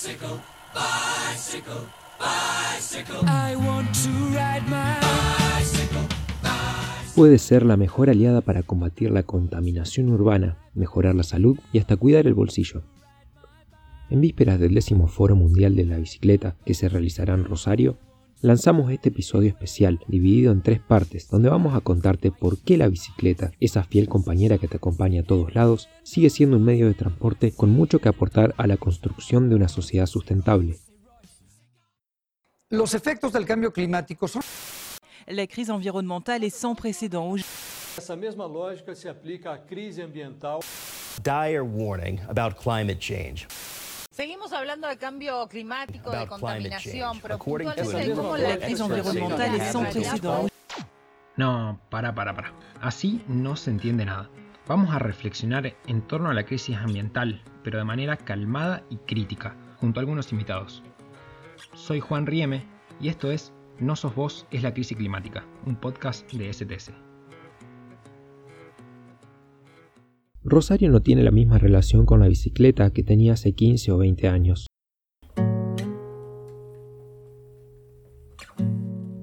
Bicycle, 0.00 0.38
bicycle, 0.72 1.88
bicycle. 2.20 3.28
I 3.28 3.56
want 3.56 3.92
to 4.04 4.10
ride 4.30 4.62
my 4.68 4.94
bicycle, 5.58 6.02
bicycle. 6.40 7.14
Puede 7.16 7.38
ser 7.38 7.66
la 7.66 7.76
mejor 7.76 8.08
aliada 8.08 8.40
para 8.40 8.62
combatir 8.62 9.10
la 9.10 9.24
contaminación 9.24 10.10
urbana, 10.10 10.56
mejorar 10.74 11.16
la 11.16 11.24
salud 11.24 11.58
y 11.72 11.80
hasta 11.80 11.96
cuidar 11.96 12.28
el 12.28 12.34
bolsillo. 12.34 12.84
En 14.08 14.20
vísperas 14.20 14.60
del 14.60 14.74
décimo 14.74 15.08
Foro 15.08 15.34
Mundial 15.34 15.74
de 15.74 15.86
la 15.86 15.98
Bicicleta 15.98 16.54
que 16.64 16.74
se 16.74 16.88
realizará 16.88 17.34
en 17.34 17.44
Rosario, 17.44 17.98
lanzamos 18.40 18.90
este 18.92 19.08
episodio 19.08 19.48
especial 19.48 20.00
dividido 20.06 20.52
en 20.52 20.62
tres 20.62 20.80
partes 20.80 21.28
donde 21.28 21.48
vamos 21.48 21.74
a 21.74 21.80
contarte 21.80 22.30
por 22.30 22.58
qué 22.58 22.76
la 22.76 22.88
bicicleta, 22.88 23.52
esa 23.60 23.82
fiel 23.84 24.08
compañera 24.08 24.58
que 24.58 24.68
te 24.68 24.76
acompaña 24.76 25.22
a 25.22 25.24
todos 25.24 25.54
lados, 25.54 25.88
sigue 26.02 26.30
siendo 26.30 26.56
un 26.56 26.64
medio 26.64 26.86
de 26.86 26.94
transporte 26.94 27.52
con 27.52 27.70
mucho 27.70 27.98
que 27.98 28.08
aportar 28.08 28.54
a 28.56 28.66
la 28.66 28.76
construcción 28.76 29.48
de 29.48 29.56
una 29.56 29.68
sociedad 29.68 30.06
sustentable. 30.06 30.78
Los 32.70 32.94
efectos 32.94 33.32
del 33.32 33.46
cambio 33.46 33.72
climático 33.72 34.28
son... 34.28 34.42
La 35.26 35.46
crise 35.46 35.70
environnementale 35.70 36.44
est 36.46 36.56
sans 36.56 36.74
précédent. 36.74 37.34
Essa 37.98 38.16
mesma 38.16 38.46
lógica 38.46 38.94
se 38.94 39.08
aplica 39.08 39.52
à 39.52 39.58
crise 39.58 40.00
ambiental. 40.00 40.60
Dire 41.22 41.60
warning 41.60 42.20
about 42.28 42.54
climate 42.54 42.98
change. 43.00 43.46
Seguimos 44.18 44.52
hablando 44.52 44.88
de 44.88 44.98
cambio 44.98 45.46
climático, 45.46 46.10
de 46.10 46.26
contaminación, 46.26 47.20
pero 47.20 47.38
la 48.36 48.58
crisis 48.58 48.80
ambiental 48.80 49.54
es 49.54 49.70
sans 49.70 49.88
précédent. 49.94 50.48
No, 51.36 51.78
para, 51.88 52.12
para, 52.16 52.34
para. 52.34 52.52
Así 52.80 53.22
no 53.28 53.54
se 53.54 53.70
entiende 53.70 54.04
nada. 54.04 54.28
Vamos 54.66 54.92
a 54.92 54.98
reflexionar 54.98 55.72
en 55.86 56.02
torno 56.02 56.30
a 56.30 56.34
la 56.34 56.44
crisis 56.44 56.76
ambiental, 56.76 57.40
pero 57.62 57.78
de 57.78 57.84
manera 57.84 58.16
calmada 58.16 58.82
y 58.90 58.96
crítica, 58.96 59.54
junto 59.76 60.00
a 60.00 60.02
algunos 60.02 60.32
invitados. 60.32 60.82
Soy 61.74 62.00
Juan 62.00 62.26
Rieme 62.26 62.66
y 63.00 63.10
esto 63.10 63.30
es 63.30 63.52
No 63.78 63.94
sos 63.94 64.16
vos, 64.16 64.48
es 64.50 64.64
la 64.64 64.74
crisis 64.74 64.96
climática, 64.96 65.44
un 65.64 65.76
podcast 65.76 66.28
de 66.32 66.52
STS. 66.52 66.90
Rosario 70.50 70.90
no 70.90 71.00
tiene 71.00 71.22
la 71.22 71.30
misma 71.30 71.58
relación 71.58 72.06
con 72.06 72.20
la 72.20 72.28
bicicleta 72.28 72.90
que 72.90 73.02
tenía 73.02 73.34
hace 73.34 73.52
15 73.52 73.92
o 73.92 73.98
20 73.98 74.28
años. 74.28 74.66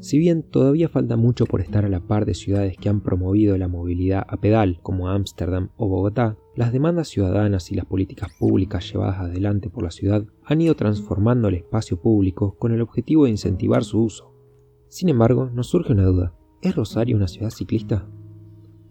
Si 0.05 0.19
bien 0.19 0.43
todavía 0.43 0.87
falta 0.87 1.17
mucho 1.17 1.47
por 1.47 1.61
estar 1.61 1.83
a 1.83 1.89
la 1.89 1.99
par 1.99 2.25
de 2.25 2.35
ciudades 2.35 2.77
que 2.77 2.89
han 2.89 3.01
promovido 3.01 3.57
la 3.57 3.67
movilidad 3.67 4.23
a 4.27 4.37
pedal 4.37 4.79
como 4.83 5.09
Ámsterdam 5.09 5.69
o 5.77 5.87
Bogotá, 5.87 6.37
las 6.55 6.71
demandas 6.71 7.07
ciudadanas 7.07 7.71
y 7.71 7.75
las 7.75 7.85
políticas 7.85 8.29
públicas 8.37 8.87
llevadas 8.87 9.17
adelante 9.17 9.71
por 9.71 9.83
la 9.83 9.89
ciudad 9.89 10.23
han 10.43 10.61
ido 10.61 10.75
transformando 10.75 11.47
el 11.47 11.55
espacio 11.55 11.99
público 11.99 12.55
con 12.59 12.71
el 12.71 12.81
objetivo 12.81 13.23
de 13.23 13.31
incentivar 13.31 13.83
su 13.83 14.03
uso. 14.03 14.31
Sin 14.89 15.09
embargo, 15.09 15.49
nos 15.49 15.69
surge 15.69 15.93
una 15.93 16.05
duda. 16.05 16.35
¿Es 16.61 16.75
Rosario 16.75 17.15
una 17.15 17.27
ciudad 17.27 17.49
ciclista? 17.49 18.07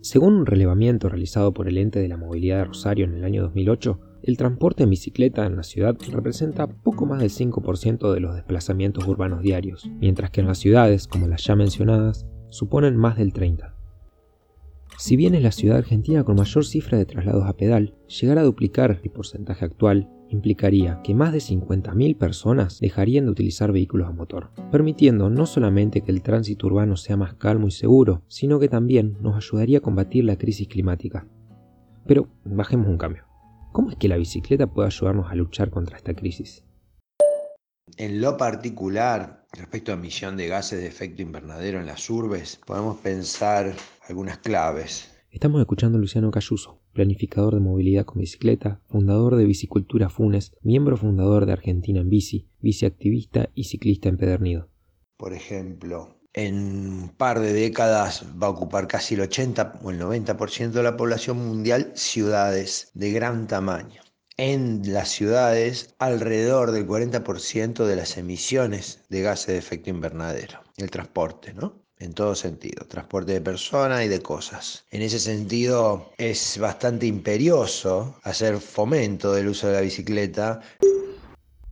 Según 0.05 0.35
un 0.35 0.45
relevamiento 0.45 1.09
realizado 1.09 1.55
por 1.55 1.67
el 1.67 1.79
ente 1.79 1.99
de 1.99 2.09
la 2.09 2.19
movilidad 2.19 2.59
de 2.59 2.65
Rosario 2.67 3.07
en 3.07 3.15
el 3.15 3.25
año 3.25 3.41
2008, 3.41 3.99
el 4.25 4.37
transporte 4.37 4.83
en 4.83 4.91
bicicleta 4.91 5.47
en 5.47 5.57
la 5.57 5.63
ciudad 5.63 5.97
representa 6.13 6.67
poco 6.67 7.07
más 7.07 7.21
del 7.21 7.31
5% 7.31 8.13
de 8.13 8.21
los 8.21 8.35
desplazamientos 8.35 9.09
urbanos 9.09 9.41
diarios, 9.41 9.91
mientras 10.01 10.31
que 10.31 10.43
en 10.43 10.47
las 10.47 10.59
ciudades, 10.59 11.09
como 11.09 11.27
las 11.27 11.43
ya 11.45 11.57
mencionadas, 11.57 12.27
suponen 12.51 12.99
más 12.99 13.17
del 13.17 13.33
30%. 13.33 13.73
Si 14.99 15.17
bien 15.17 15.35
es 15.35 15.43
la 15.43 15.53
ciudad 15.53 15.79
argentina 15.79 16.23
con 16.23 16.37
mayor 16.37 16.67
cifra 16.67 16.99
de 16.99 17.07
traslados 17.07 17.47
a 17.47 17.57
pedal, 17.57 17.95
llegar 18.07 18.37
a 18.37 18.43
duplicar 18.43 19.01
el 19.03 19.11
porcentaje 19.11 19.65
actual 19.65 20.11
implicaría 20.35 21.01
que 21.03 21.15
más 21.15 21.33
de 21.33 21.39
50.000 21.39 22.17
personas 22.19 22.81
dejarían 22.81 23.25
de 23.25 23.31
utilizar 23.31 23.73
vehículos 23.73 24.09
a 24.09 24.13
motor, 24.13 24.51
permitiendo 24.71 25.31
no 25.31 25.47
solamente 25.47 26.03
que 26.03 26.11
el 26.11 26.23
tránsito 26.23 26.67
urbano 26.67 26.97
sea 26.97 27.17
más 27.17 27.35
calmo 27.35 27.69
y 27.69 27.71
seguro, 27.71 28.23
sino 28.29 28.61
que 28.61 28.69
también 28.69 29.17
nos 29.21 29.37
ayudaría 29.37 29.79
a 29.79 29.83
combatir 29.83 30.25
la 30.25 30.37
crisis 30.37 30.69
climática. 30.69 31.27
Pero 32.07 32.29
bajemos 32.45 32.89
un 32.89 32.99
cambio. 32.99 33.25
¿Cómo 33.73 33.91
es 33.91 33.97
que 33.97 34.09
la 34.09 34.17
bicicleta 34.17 34.67
puede 34.67 34.89
ayudarnos 34.89 35.31
a 35.31 35.35
luchar 35.35 35.71
contra 35.71 35.97
esta 35.97 36.15
crisis? 36.15 36.65
En 37.97 38.21
lo 38.21 38.37
particular, 38.37 39.45
respecto 39.53 39.93
a 39.93 39.95
emisión 39.95 40.37
de 40.37 40.49
gases 40.49 40.81
de 40.81 40.87
efecto 40.87 41.23
invernadero 41.23 41.81
en 41.81 41.87
las 41.87 42.09
urbes, 42.11 42.61
podemos 42.67 42.99
pensar 42.99 43.73
algunas 44.09 44.39
claves. 44.39 45.11
Estamos 45.31 45.61
escuchando 45.61 45.99
a 45.99 46.01
Luciano 46.01 46.31
Cayuso, 46.31 46.84
planificador 46.95 47.53
de 47.55 47.61
movilidad 47.61 48.07
con 48.07 48.21
bicicleta, 48.21 48.81
fundador 48.87 49.37
de 49.37 49.45
Bicicultura 49.45 50.09
Funes, 50.09 50.53
miembro 50.63 50.97
fundador 50.97 51.45
de 51.45 51.53
Argentina 51.53 52.01
en 52.01 52.09
Bici, 52.09 52.49
biciactivista 52.61 53.51
y 53.55 53.65
ciclista 53.65 54.09
empedernido. 54.09 54.71
Por 55.19 55.35
ejemplo, 55.35 56.19
en 56.33 56.55
un 56.57 57.09
par 57.17 57.41
de 57.41 57.53
décadas 57.53 58.25
va 58.43 58.47
a 58.47 58.51
ocupar 58.51 58.89
casi 58.89 59.15
el 59.15 59.21
80 59.21 59.81
o 59.83 59.91
el 59.91 60.01
90% 60.01 60.71
de 60.71 60.83
la 60.83 60.97
población 60.97 61.37
mundial 61.39 61.93
ciudades 61.95 62.91
de 62.95 63.13
gran 63.13 63.47
tamaño. 63.47 64.01
En 64.37 64.93
las 64.93 65.11
ciudades, 65.11 65.95
alrededor 66.01 66.73
del 66.73 66.89
40% 66.89 67.85
de 67.85 67.97
las 67.97 68.17
emisiones 68.17 69.05
de 69.09 69.23
gases 69.23 69.47
de 69.49 69.59
efecto 69.59 69.91
invernadero. 69.91 70.59
El 70.77 70.91
transporte, 70.91 71.55
¿no? 71.55 71.84
En 71.99 72.13
todo 72.13 72.35
sentido, 72.35 72.87
transporte 72.87 73.33
de 73.33 73.41
personas 73.41 74.05
y 74.05 74.09
de 74.09 74.21
cosas. 74.21 74.85
En 74.91 75.03
ese 75.03 75.19
sentido 75.19 76.11
es 76.19 76.59
bastante 76.61 77.07
imperioso 77.07 78.17
hacer 78.23 78.57
fomento 78.59 79.33
del 79.33 79.49
uso 79.49 79.69
de 79.69 79.75
la 79.75 79.81
bicicleta. 79.81 80.61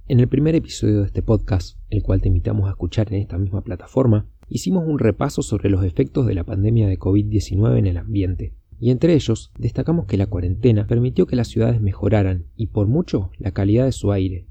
En 0.08 0.20
el 0.20 0.28
primer 0.28 0.54
episodio 0.54 1.00
de 1.00 1.06
este 1.06 1.22
podcast, 1.22 1.78
el 1.90 2.02
cual 2.02 2.20
te 2.20 2.28
invitamos 2.28 2.68
a 2.68 2.72
escuchar 2.72 3.12
en 3.12 3.20
esta 3.20 3.38
misma 3.38 3.62
plataforma, 3.62 4.26
hicimos 4.48 4.84
un 4.86 4.98
repaso 4.98 5.42
sobre 5.42 5.70
los 5.70 5.84
efectos 5.84 6.26
de 6.26 6.34
la 6.34 6.44
pandemia 6.44 6.88
de 6.88 6.98
COVID-19 6.98 7.78
en 7.78 7.86
el 7.86 7.96
ambiente. 7.96 8.54
Y 8.78 8.90
entre 8.90 9.14
ellos 9.14 9.52
destacamos 9.58 10.06
que 10.06 10.16
la 10.16 10.26
cuarentena 10.26 10.86
permitió 10.88 11.26
que 11.26 11.36
las 11.36 11.48
ciudades 11.48 11.80
mejoraran 11.80 12.46
y 12.56 12.66
por 12.66 12.88
mucho 12.88 13.30
la 13.38 13.52
calidad 13.52 13.84
de 13.84 13.92
su 13.92 14.10
aire, 14.10 14.48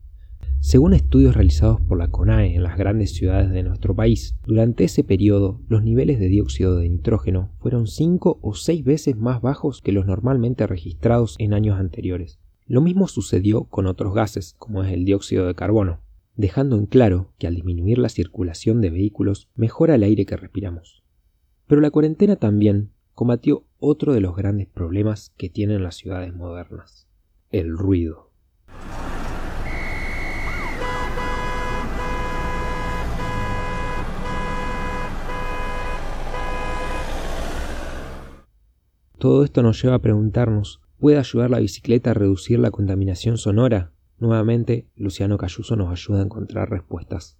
según 0.61 0.93
estudios 0.93 1.33
realizados 1.33 1.81
por 1.81 1.97
la 1.97 2.09
CONAE 2.09 2.55
en 2.55 2.61
las 2.61 2.77
grandes 2.77 3.15
ciudades 3.15 3.49
de 3.49 3.63
nuestro 3.63 3.95
país, 3.95 4.37
durante 4.45 4.83
ese 4.83 5.03
periodo 5.03 5.59
los 5.67 5.83
niveles 5.83 6.19
de 6.19 6.27
dióxido 6.27 6.77
de 6.77 6.87
nitrógeno 6.87 7.51
fueron 7.59 7.87
5 7.87 8.39
o 8.41 8.53
6 8.53 8.83
veces 8.85 9.17
más 9.17 9.41
bajos 9.41 9.81
que 9.81 9.91
los 9.91 10.05
normalmente 10.05 10.67
registrados 10.67 11.35
en 11.39 11.55
años 11.55 11.79
anteriores. 11.79 12.39
Lo 12.67 12.79
mismo 12.79 13.07
sucedió 13.07 13.63
con 13.63 13.87
otros 13.87 14.13
gases, 14.13 14.55
como 14.59 14.83
es 14.83 14.93
el 14.93 15.03
dióxido 15.03 15.47
de 15.47 15.55
carbono, 15.55 15.99
dejando 16.35 16.77
en 16.77 16.85
claro 16.85 17.33
que 17.39 17.47
al 17.47 17.55
disminuir 17.55 17.97
la 17.97 18.09
circulación 18.09 18.81
de 18.81 18.91
vehículos 18.91 19.49
mejora 19.55 19.95
el 19.95 20.03
aire 20.03 20.27
que 20.27 20.37
respiramos. 20.37 21.03
Pero 21.65 21.81
la 21.81 21.89
cuarentena 21.89 22.35
también 22.35 22.91
combatió 23.15 23.65
otro 23.79 24.13
de 24.13 24.21
los 24.21 24.35
grandes 24.35 24.67
problemas 24.67 25.33
que 25.37 25.49
tienen 25.49 25.81
las 25.81 25.95
ciudades 25.95 26.35
modernas, 26.35 27.07
el 27.49 27.75
ruido. 27.75 28.30
Todo 39.21 39.43
esto 39.43 39.61
nos 39.61 39.79
lleva 39.79 39.97
a 39.97 40.01
preguntarnos, 40.01 40.81
¿puede 40.97 41.19
ayudar 41.19 41.51
la 41.51 41.59
bicicleta 41.59 42.09
a 42.09 42.13
reducir 42.15 42.57
la 42.57 42.71
contaminación 42.71 43.37
sonora? 43.37 43.91
Nuevamente, 44.17 44.89
Luciano 44.95 45.37
Cayuso 45.37 45.75
nos 45.75 45.91
ayuda 45.91 46.21
a 46.21 46.23
encontrar 46.23 46.71
respuestas. 46.71 47.37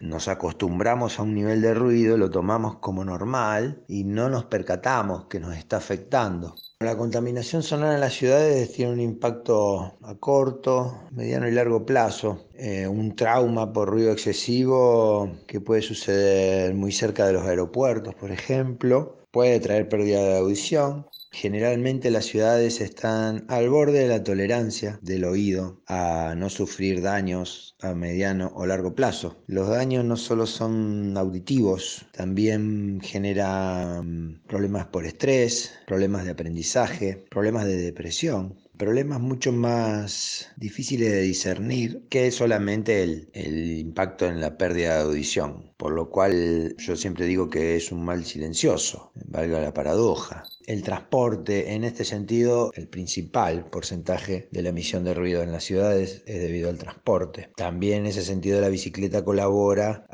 Nos 0.00 0.26
acostumbramos 0.26 1.20
a 1.20 1.22
un 1.22 1.34
nivel 1.34 1.62
de 1.62 1.72
ruido, 1.72 2.16
lo 2.16 2.30
tomamos 2.30 2.78
como 2.80 3.04
normal 3.04 3.84
y 3.86 4.02
no 4.02 4.28
nos 4.28 4.46
percatamos 4.46 5.26
que 5.26 5.38
nos 5.38 5.56
está 5.56 5.76
afectando. 5.76 6.56
La 6.80 6.96
contaminación 6.96 7.62
sonora 7.62 7.94
en 7.94 8.00
las 8.00 8.14
ciudades 8.14 8.72
tiene 8.72 8.92
un 8.92 9.00
impacto 9.00 9.94
a 10.02 10.16
corto, 10.18 11.02
mediano 11.12 11.46
y 11.46 11.52
largo 11.52 11.86
plazo. 11.86 12.48
Eh, 12.54 12.88
un 12.88 13.14
trauma 13.14 13.72
por 13.72 13.88
ruido 13.88 14.10
excesivo 14.10 15.30
que 15.46 15.60
puede 15.60 15.82
suceder 15.82 16.74
muy 16.74 16.90
cerca 16.90 17.24
de 17.24 17.34
los 17.34 17.44
aeropuertos, 17.44 18.16
por 18.16 18.32
ejemplo, 18.32 19.20
Puede 19.34 19.58
traer 19.58 19.88
pérdida 19.88 20.22
de 20.22 20.38
audición. 20.38 21.06
Generalmente 21.32 22.12
las 22.12 22.26
ciudades 22.26 22.80
están 22.80 23.44
al 23.48 23.68
borde 23.68 23.98
de 23.98 24.06
la 24.06 24.22
tolerancia 24.22 25.00
del 25.02 25.24
oído 25.24 25.82
a 25.88 26.36
no 26.36 26.48
sufrir 26.48 27.02
daños 27.02 27.74
a 27.80 27.94
mediano 27.94 28.52
o 28.54 28.64
largo 28.64 28.94
plazo. 28.94 29.42
Los 29.48 29.68
daños 29.68 30.04
no 30.04 30.16
solo 30.16 30.46
son 30.46 31.16
auditivos, 31.16 32.06
también 32.12 33.00
generan 33.02 34.40
problemas 34.46 34.86
por 34.86 35.04
estrés, 35.04 35.72
problemas 35.84 36.24
de 36.24 36.30
aprendizaje, 36.30 37.26
problemas 37.28 37.64
de 37.64 37.78
depresión, 37.78 38.54
problemas 38.76 39.20
mucho 39.20 39.52
más 39.52 40.48
difíciles 40.56 41.10
de 41.12 41.20
discernir 41.22 42.06
que 42.08 42.30
solamente 42.30 43.02
el, 43.02 43.30
el, 43.32 43.78
impacto 43.78 44.26
en 44.26 44.40
la 44.40 44.56
pérdida 44.58 44.96
de 44.96 45.02
audición, 45.02 45.72
por 45.76 45.92
lo 45.92 46.10
cual 46.10 46.74
yo 46.78 46.96
siempre 46.96 47.26
digo 47.26 47.50
que 47.50 47.76
es 47.76 47.92
un 47.92 48.04
mal 48.04 48.24
silencioso, 48.24 49.12
valga 49.14 49.60
la 49.60 49.74
paradoja. 49.74 50.44
El 50.66 50.82
transporte, 50.82 51.74
en 51.74 51.84
este 51.84 52.04
sentido, 52.06 52.70
el 52.74 52.88
principal 52.88 53.66
porcentaje 53.66 54.48
de 54.50 54.62
la 54.62 54.70
emisión 54.70 55.04
de 55.04 55.12
ruido 55.12 55.42
en 55.42 55.52
las 55.52 55.64
ciudades 55.64 56.22
es 56.24 56.40
debido 56.40 56.70
al 56.70 56.78
transporte. 56.78 57.50
También 57.54 58.00
en 58.00 58.06
ese 58.06 58.22
sentido 58.22 58.62
la 58.62 58.70
bicicleta 58.70 59.24
colabora 59.24 60.06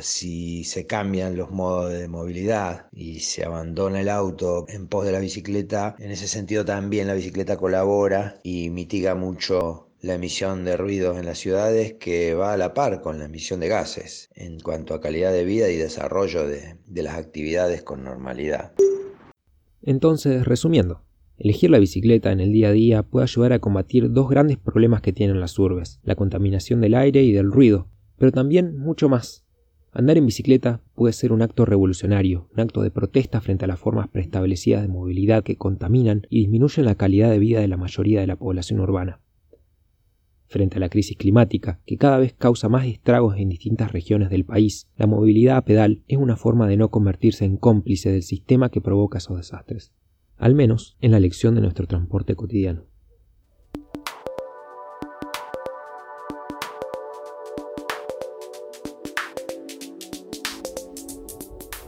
si 0.00 0.62
se 0.62 0.86
cambian 0.86 1.36
los 1.36 1.50
modos 1.50 1.92
de 1.92 2.06
movilidad 2.06 2.86
y 2.92 3.20
se 3.20 3.44
abandona 3.44 4.00
el 4.00 4.08
auto 4.08 4.64
en 4.68 4.86
pos 4.86 5.06
de 5.06 5.12
la 5.12 5.18
bicicleta. 5.18 5.96
En 5.98 6.12
ese 6.12 6.28
sentido 6.28 6.64
también 6.64 7.08
la 7.08 7.14
bicicleta 7.14 7.56
colabora 7.56 8.38
y 8.44 8.70
mitiga 8.70 9.16
mucho 9.16 9.88
la 10.00 10.14
emisión 10.14 10.64
de 10.64 10.76
ruidos 10.76 11.18
en 11.18 11.26
las 11.26 11.38
ciudades 11.38 11.94
que 11.94 12.34
va 12.34 12.52
a 12.52 12.56
la 12.56 12.74
par 12.74 13.00
con 13.00 13.18
la 13.18 13.24
emisión 13.24 13.58
de 13.58 13.68
gases 13.68 14.28
en 14.34 14.60
cuanto 14.60 14.94
a 14.94 15.00
calidad 15.00 15.32
de 15.32 15.44
vida 15.44 15.68
y 15.70 15.76
desarrollo 15.76 16.46
de, 16.46 16.76
de 16.86 17.02
las 17.02 17.16
actividades 17.16 17.82
con 17.82 18.04
normalidad. 18.04 18.72
Entonces, 19.86 20.46
resumiendo, 20.46 21.02
elegir 21.36 21.70
la 21.70 21.78
bicicleta 21.78 22.32
en 22.32 22.40
el 22.40 22.52
día 22.52 22.68
a 22.68 22.72
día 22.72 23.02
puede 23.02 23.24
ayudar 23.24 23.52
a 23.52 23.58
combatir 23.58 24.10
dos 24.10 24.30
grandes 24.30 24.56
problemas 24.56 25.02
que 25.02 25.12
tienen 25.12 25.40
las 25.40 25.58
urbes, 25.58 26.00
la 26.04 26.16
contaminación 26.16 26.80
del 26.80 26.94
aire 26.94 27.22
y 27.22 27.32
del 27.32 27.52
ruido, 27.52 27.88
pero 28.16 28.32
también 28.32 28.78
mucho 28.78 29.10
más. 29.10 29.44
Andar 29.92 30.16
en 30.16 30.24
bicicleta 30.24 30.80
puede 30.94 31.12
ser 31.12 31.32
un 31.32 31.42
acto 31.42 31.66
revolucionario, 31.66 32.48
un 32.54 32.60
acto 32.60 32.80
de 32.80 32.90
protesta 32.90 33.42
frente 33.42 33.66
a 33.66 33.68
las 33.68 33.78
formas 33.78 34.08
preestablecidas 34.08 34.80
de 34.80 34.88
movilidad 34.88 35.44
que 35.44 35.56
contaminan 35.56 36.26
y 36.30 36.40
disminuyen 36.40 36.86
la 36.86 36.94
calidad 36.94 37.30
de 37.30 37.38
vida 37.38 37.60
de 37.60 37.68
la 37.68 37.76
mayoría 37.76 38.20
de 38.20 38.26
la 38.26 38.36
población 38.36 38.80
urbana. 38.80 39.20
Frente 40.46 40.76
a 40.76 40.80
la 40.80 40.88
crisis 40.88 41.16
climática, 41.16 41.80
que 41.86 41.96
cada 41.96 42.18
vez 42.18 42.34
causa 42.34 42.68
más 42.68 42.86
estragos 42.86 43.36
en 43.38 43.48
distintas 43.48 43.92
regiones 43.92 44.30
del 44.30 44.44
país, 44.44 44.88
la 44.96 45.06
movilidad 45.06 45.56
a 45.56 45.64
pedal 45.64 46.02
es 46.06 46.18
una 46.18 46.36
forma 46.36 46.68
de 46.68 46.76
no 46.76 46.90
convertirse 46.90 47.44
en 47.44 47.56
cómplice 47.56 48.12
del 48.12 48.22
sistema 48.22 48.70
que 48.70 48.80
provoca 48.80 49.18
esos 49.18 49.36
desastres, 49.36 49.92
al 50.36 50.54
menos 50.54 50.96
en 51.00 51.12
la 51.12 51.16
elección 51.16 51.54
de 51.54 51.62
nuestro 51.62 51.86
transporte 51.86 52.36
cotidiano. 52.36 52.84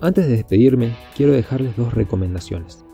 Antes 0.00 0.26
de 0.26 0.36
despedirme, 0.36 0.94
quiero 1.16 1.32
dejarles 1.32 1.76
dos 1.76 1.94
recomendaciones. 1.94 2.85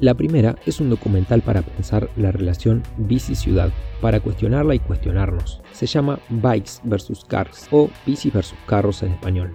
La 0.00 0.14
primera 0.14 0.56
es 0.64 0.80
un 0.80 0.88
documental 0.88 1.42
para 1.42 1.60
pensar 1.60 2.08
la 2.16 2.32
relación 2.32 2.82
bici-ciudad, 2.96 3.70
para 4.00 4.20
cuestionarla 4.20 4.74
y 4.74 4.78
cuestionarnos. 4.78 5.60
Se 5.72 5.84
llama 5.84 6.18
Bikes 6.30 6.80
vs. 6.84 7.26
Cars 7.28 7.68
o 7.70 7.90
Bici 8.06 8.30
vs. 8.30 8.54
Carros 8.66 9.02
en 9.02 9.12
español. 9.12 9.54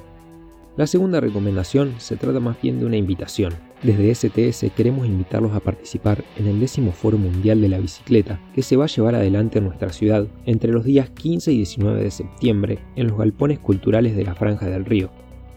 La 0.78 0.86
segunda 0.86 1.20
recomendación 1.20 1.96
se 1.98 2.16
trata 2.16 2.40
más 2.40 2.62
bien 2.62 2.80
de 2.80 2.86
una 2.86 2.98
invitación. 2.98 3.56
Desde 3.82 4.14
STS 4.14 4.72
queremos 4.76 5.08
invitarlos 5.08 5.54
a 5.54 5.62
participar 5.62 6.24
en 6.38 6.46
el 6.46 6.60
décimo 6.60 6.92
Foro 6.92 7.18
Mundial 7.18 7.60
de 7.60 7.70
la 7.70 7.80
Bicicleta, 7.80 8.40
que 8.54 8.62
se 8.62 8.76
va 8.76 8.84
a 8.86 8.90
llevar 8.90 9.16
adelante 9.16 9.58
en 9.58 9.66
nuestra 9.66 9.92
ciudad 9.92 10.28
entre 10.46 10.72
los 10.72 10.84
días 10.84 11.10
15 11.10 11.54
y 11.54 11.58
19 11.58 12.04
de 12.04 12.12
septiembre 12.12 12.78
en 12.96 13.08
los 13.08 13.18
galpones 13.18 13.58
culturales 13.58 14.16
de 14.16 14.26
la 14.26 14.36
Franja 14.36 14.68
del 14.68 14.86
Río. 14.86 15.10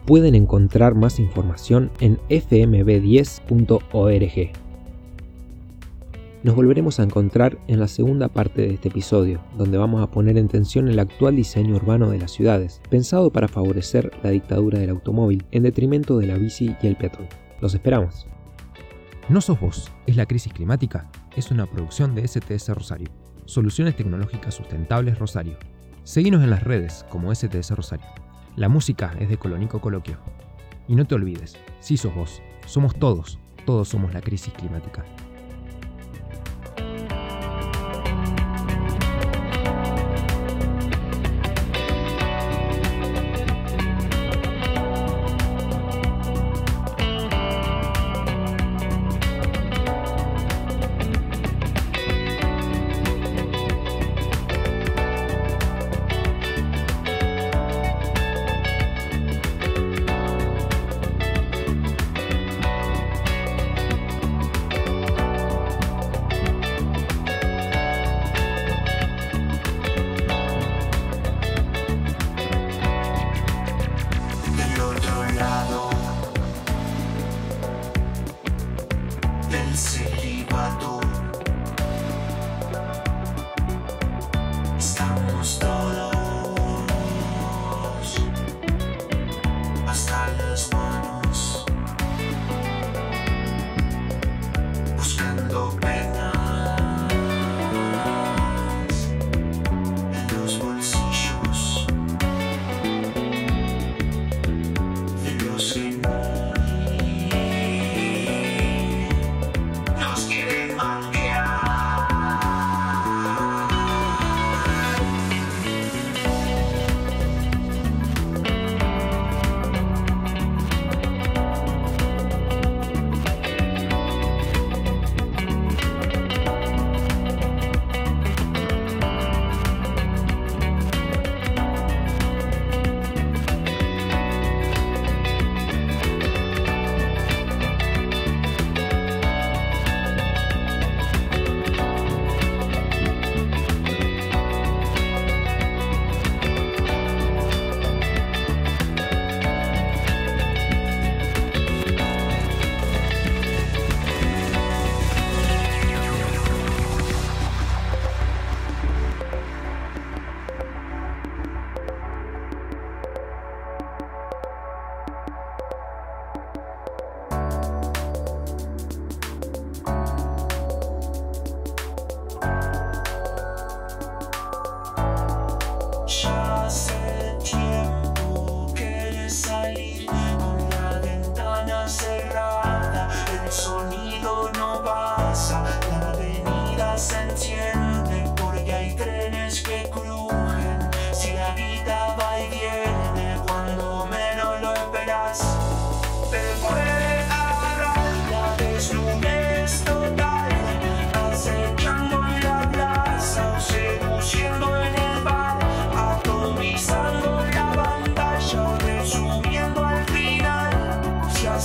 Pueden 0.07 0.33
encontrar 0.33 0.95
más 0.95 1.19
información 1.19 1.91
en 1.99 2.17
fmb10.org. 2.29 3.29
Nos 6.41 6.55
volveremos 6.55 7.01
a 7.01 7.03
encontrar 7.03 7.59
en 7.67 7.81
la 7.81 7.89
segunda 7.89 8.29
parte 8.29 8.61
de 8.61 8.73
este 8.73 8.87
episodio, 8.87 9.41
donde 9.57 9.77
vamos 9.77 10.01
a 10.01 10.09
poner 10.09 10.37
en 10.37 10.47
tensión 10.47 10.87
el 10.87 10.97
actual 10.97 11.35
diseño 11.35 11.75
urbano 11.75 12.11
de 12.11 12.17
las 12.17 12.31
ciudades, 12.31 12.81
pensado 12.89 13.29
para 13.29 13.49
favorecer 13.49 14.09
la 14.23 14.29
dictadura 14.29 14.79
del 14.79 14.91
automóvil 14.91 15.43
en 15.51 15.63
detrimento 15.63 16.17
de 16.17 16.27
la 16.27 16.37
bici 16.37 16.77
y 16.81 16.87
el 16.87 16.95
peatón. 16.95 17.27
Los 17.59 17.73
esperamos. 17.73 18.25
No 19.27 19.41
sos 19.41 19.59
vos, 19.59 19.91
es 20.07 20.15
la 20.15 20.27
crisis 20.27 20.53
climática, 20.53 21.11
es 21.35 21.51
una 21.51 21.65
producción 21.65 22.15
de 22.15 22.25
STS 22.25 22.69
Rosario. 22.69 23.09
Soluciones 23.43 23.97
tecnológicas 23.97 24.55
sustentables 24.55 25.19
Rosario. 25.19 25.57
Seguinos 26.05 26.41
en 26.41 26.51
las 26.51 26.63
redes 26.63 27.05
como 27.09 27.35
STS 27.35 27.71
Rosario. 27.71 28.07
La 28.55 28.69
música 28.69 29.13
es 29.19 29.27
de 29.27 29.35
Colonico 29.35 29.81
Coloquio. 29.81 30.15
Y 30.87 30.95
no 30.95 31.05
te 31.05 31.15
olvides, 31.15 31.57
si 31.81 31.97
sos 31.97 32.15
vos, 32.15 32.41
somos 32.65 32.95
todos, 32.95 33.39
todos 33.65 33.89
somos 33.89 34.13
la 34.13 34.21
crisis 34.21 34.53
climática. 34.53 35.03
Te 75.01 75.07
puede 75.07 75.88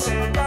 said 0.04 0.43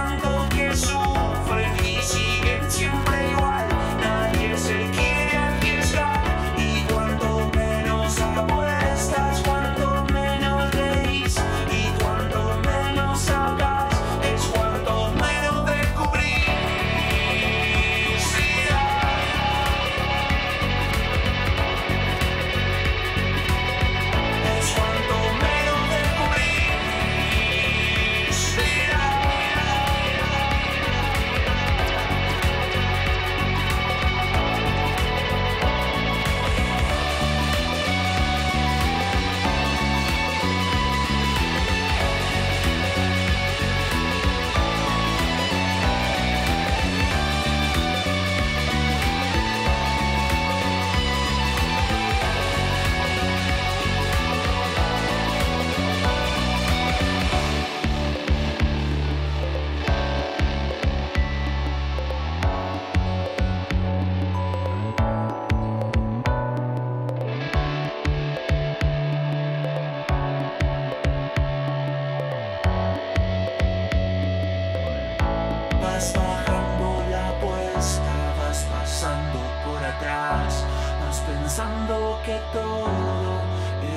que 82.27 82.41
todo 82.51 82.89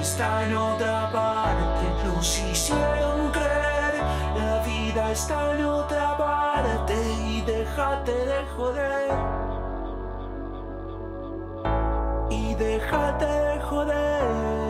está 0.01 0.45
en 0.47 0.57
otra 0.57 1.11
parte. 1.11 1.85
Nos 2.07 2.39
hicieron 2.39 3.33
creer, 3.33 3.95
la 4.39 4.63
vida 4.63 5.11
está 5.11 5.53
en 5.57 5.65
otra 5.65 6.17
parte 6.17 6.95
y 7.27 7.41
déjate 7.41 8.13
de 8.13 8.41
joder. 8.57 9.11
Y 12.31 12.55
déjate 12.55 13.27
de 13.27 13.61
joder. 13.69 14.70